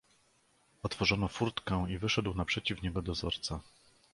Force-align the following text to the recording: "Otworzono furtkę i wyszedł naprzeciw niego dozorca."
"Otworzono 0.83 1.27
furtkę 1.27 1.85
i 1.89 1.97
wyszedł 1.97 2.33
naprzeciw 2.33 2.81
niego 2.81 3.01
dozorca." 3.01 3.59